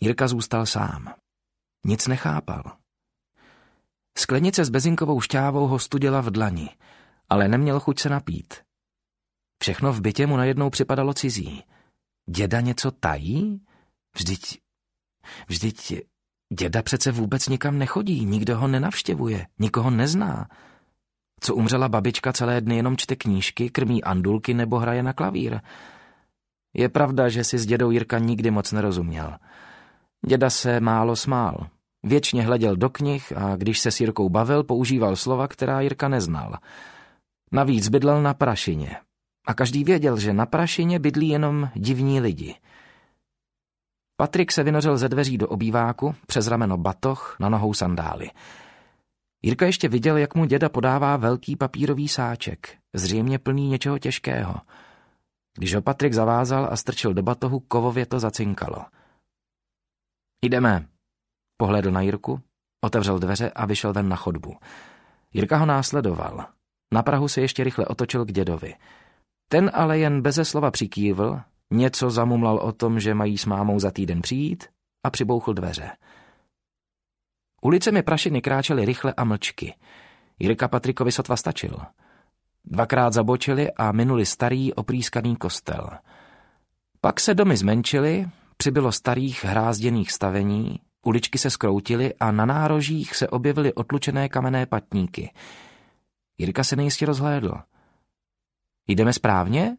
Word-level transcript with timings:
Jirka 0.00 0.28
zůstal 0.28 0.66
sám. 0.66 1.14
Nic 1.84 2.06
nechápal. 2.06 2.62
Sklenice 4.18 4.64
s 4.64 4.70
bezinkovou 4.70 5.20
šťávou 5.20 5.66
ho 5.66 5.78
studila 5.78 6.20
v 6.20 6.30
dlani, 6.30 6.70
ale 7.28 7.48
neměl 7.48 7.80
chuť 7.80 8.00
se 8.00 8.08
napít. 8.08 8.54
Všechno 9.62 9.92
v 9.92 10.00
bytě 10.00 10.26
mu 10.26 10.36
najednou 10.36 10.70
připadalo 10.70 11.14
cizí. 11.14 11.64
Děda 12.30 12.60
něco 12.60 12.90
tají? 12.90 13.60
Vždyť... 14.16 14.60
Vždyť... 15.48 16.02
Děda 16.58 16.82
přece 16.82 17.12
vůbec 17.12 17.48
nikam 17.48 17.78
nechodí, 17.78 18.24
nikdo 18.24 18.58
ho 18.58 18.68
nenavštěvuje, 18.68 19.46
nikoho 19.58 19.90
nezná. 19.90 20.48
Co 21.40 21.54
umřela 21.54 21.88
babička 21.88 22.32
celé 22.32 22.60
dny 22.60 22.76
jenom 22.76 22.96
čte 22.96 23.16
knížky, 23.16 23.70
krmí 23.70 24.04
andulky 24.04 24.54
nebo 24.54 24.78
hraje 24.78 25.02
na 25.02 25.12
klavír. 25.12 25.60
Je 26.74 26.88
pravda, 26.88 27.28
že 27.28 27.44
si 27.44 27.58
s 27.58 27.66
dědou 27.66 27.90
Jirka 27.90 28.18
nikdy 28.18 28.50
moc 28.50 28.72
nerozuměl. 28.72 29.38
Děda 30.28 30.50
se 30.50 30.80
málo 30.80 31.16
smál. 31.16 31.66
Věčně 32.02 32.42
hleděl 32.42 32.76
do 32.76 32.90
knih 32.90 33.32
a 33.36 33.56
když 33.56 33.78
se 33.80 33.90
s 33.90 34.00
Jirkou 34.00 34.28
bavil, 34.28 34.64
používal 34.64 35.16
slova, 35.16 35.48
která 35.48 35.80
Jirka 35.80 36.08
neznal. 36.08 36.58
Navíc 37.52 37.88
bydlel 37.88 38.22
na 38.22 38.34
Prašině. 38.34 38.96
A 39.46 39.54
každý 39.54 39.84
věděl, 39.84 40.18
že 40.18 40.32
na 40.32 40.46
Prašině 40.46 40.98
bydlí 40.98 41.28
jenom 41.28 41.68
divní 41.74 42.20
lidi. 42.20 42.54
Patrik 44.16 44.52
se 44.52 44.62
vynořil 44.62 44.98
ze 44.98 45.08
dveří 45.08 45.38
do 45.38 45.48
obýváku, 45.48 46.14
přes 46.26 46.46
rameno 46.46 46.76
batoh, 46.76 47.36
na 47.40 47.48
nohou 47.48 47.74
sandály. 47.74 48.30
Jirka 49.42 49.66
ještě 49.66 49.88
viděl, 49.88 50.16
jak 50.16 50.34
mu 50.34 50.44
děda 50.44 50.68
podává 50.68 51.16
velký 51.16 51.56
papírový 51.56 52.08
sáček, 52.08 52.76
zřejmě 52.94 53.38
plný 53.38 53.68
něčeho 53.68 53.98
těžkého. 53.98 54.54
Když 55.58 55.74
ho 55.74 55.82
Patrik 55.82 56.12
zavázal 56.12 56.68
a 56.70 56.76
strčil 56.76 57.14
do 57.14 57.22
batohu, 57.22 57.60
kovově 57.60 58.06
to 58.06 58.18
zacinkalo. 58.18 58.84
Jdeme. 60.42 60.86
Pohlédl 61.56 61.90
na 61.90 62.00
Jirku, 62.00 62.40
otevřel 62.80 63.18
dveře 63.18 63.50
a 63.50 63.66
vyšel 63.66 63.92
ven 63.92 64.08
na 64.08 64.16
chodbu. 64.16 64.56
Jirka 65.32 65.56
ho 65.56 65.66
následoval. 65.66 66.46
Na 66.92 67.02
Prahu 67.02 67.28
se 67.28 67.40
ještě 67.40 67.64
rychle 67.64 67.86
otočil 67.86 68.24
k 68.24 68.32
dědovi. 68.32 68.74
Ten 69.48 69.70
ale 69.74 69.98
jen 69.98 70.22
beze 70.22 70.44
slova 70.44 70.70
přikývl, 70.70 71.40
něco 71.70 72.10
zamumlal 72.10 72.56
o 72.56 72.72
tom, 72.72 73.00
že 73.00 73.14
mají 73.14 73.38
s 73.38 73.46
mámou 73.46 73.78
za 73.78 73.90
týden 73.90 74.22
přijít 74.22 74.64
a 75.04 75.10
přibouchl 75.10 75.54
dveře. 75.54 75.90
Ulicemi 77.62 78.02
Prašiny 78.02 78.42
kráčely 78.42 78.84
rychle 78.84 79.14
a 79.16 79.24
mlčky. 79.24 79.74
Jirka 80.38 80.68
Patrikovi 80.68 81.12
sotva 81.12 81.36
stačil. 81.36 81.76
Dvakrát 82.64 83.12
zabočili 83.12 83.72
a 83.72 83.92
minuli 83.92 84.26
starý 84.26 84.74
oprýskaný 84.74 85.36
kostel. 85.36 85.90
Pak 87.00 87.20
se 87.20 87.34
domy 87.34 87.56
zmenšily, 87.56 88.28
přibylo 88.66 88.92
starých 88.92 89.44
hrázděných 89.44 90.12
stavení, 90.12 90.80
uličky 91.04 91.38
se 91.38 91.50
skroutily 91.50 92.14
a 92.14 92.30
na 92.30 92.46
nárožích 92.46 93.16
se 93.16 93.28
objevily 93.28 93.74
otlučené 93.74 94.28
kamenné 94.28 94.66
patníky. 94.66 95.32
Jirka 96.38 96.64
se 96.64 96.76
nejistě 96.76 97.06
rozhlédl. 97.06 97.54
Jdeme 98.88 99.12
správně? 99.12 99.76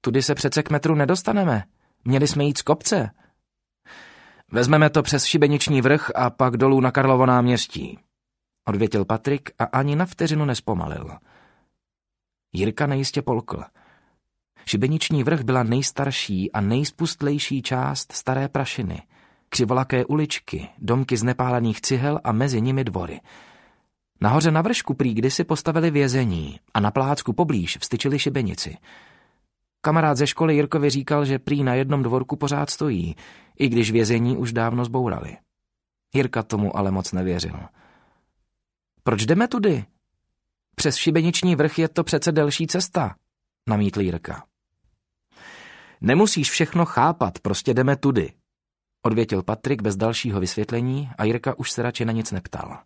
Tudy 0.00 0.22
se 0.22 0.34
přece 0.34 0.62
k 0.62 0.70
metru 0.70 0.94
nedostaneme. 0.94 1.64
Měli 2.04 2.28
jsme 2.28 2.44
jít 2.44 2.58
z 2.58 2.62
kopce. 2.62 3.10
Vezmeme 4.52 4.90
to 4.90 5.02
přes 5.02 5.24
šibeniční 5.24 5.80
vrch 5.80 6.10
a 6.14 6.30
pak 6.30 6.56
dolů 6.56 6.80
na 6.80 6.90
Karlovo 6.90 7.26
náměstí. 7.26 7.98
Odvětil 8.68 9.04
Patrik 9.04 9.50
a 9.58 9.64
ani 9.64 9.96
na 9.96 10.06
vteřinu 10.06 10.44
nespomalil. 10.44 11.10
Jirka 12.52 12.86
nejistě 12.86 13.22
polkl. 13.22 13.64
Šibeniční 14.66 15.24
vrch 15.24 15.42
byla 15.42 15.62
nejstarší 15.62 16.52
a 16.52 16.60
nejspustlejší 16.60 17.62
část 17.62 18.12
staré 18.12 18.48
prašiny. 18.48 19.02
Křivolaké 19.48 20.04
uličky, 20.04 20.68
domky 20.78 21.16
z 21.16 21.22
nepálených 21.22 21.80
cihel 21.80 22.20
a 22.24 22.32
mezi 22.32 22.60
nimi 22.60 22.84
dvory. 22.84 23.20
Nahoře 24.20 24.50
na 24.50 24.62
vršku 24.62 24.94
prý 24.94 25.14
kdysi 25.14 25.44
postavili 25.44 25.90
vězení 25.90 26.60
a 26.74 26.80
na 26.80 26.90
plácku 26.90 27.32
poblíž 27.32 27.78
vstyčili 27.80 28.18
šibenici. 28.18 28.76
Kamarád 29.80 30.16
ze 30.16 30.26
školy 30.26 30.54
Jirkovi 30.54 30.90
říkal, 30.90 31.24
že 31.24 31.38
prý 31.38 31.62
na 31.64 31.74
jednom 31.74 32.02
dvorku 32.02 32.36
pořád 32.36 32.70
stojí, 32.70 33.16
i 33.58 33.68
když 33.68 33.90
vězení 33.90 34.36
už 34.36 34.52
dávno 34.52 34.84
zbourali. 34.84 35.36
Jirka 36.14 36.42
tomu 36.42 36.76
ale 36.76 36.90
moc 36.90 37.12
nevěřil. 37.12 37.60
Proč 39.02 39.26
jdeme 39.26 39.48
tudy? 39.48 39.84
Přes 40.74 40.96
šibeniční 40.96 41.56
vrch 41.56 41.78
je 41.78 41.88
to 41.88 42.04
přece 42.04 42.32
delší 42.32 42.66
cesta, 42.66 43.14
namítl 43.68 44.00
Jirka. 44.00 44.44
Nemusíš 46.06 46.50
všechno 46.50 46.84
chápat, 46.84 47.38
prostě 47.38 47.74
jdeme 47.74 47.96
tudy, 47.96 48.32
odvětil 49.06 49.42
Patrik 49.42 49.82
bez 49.82 49.96
dalšího 49.96 50.40
vysvětlení 50.40 51.10
a 51.18 51.24
Jirka 51.24 51.58
už 51.58 51.70
se 51.70 51.82
radši 51.82 52.04
na 52.04 52.12
nic 52.12 52.32
neptal. 52.32 52.84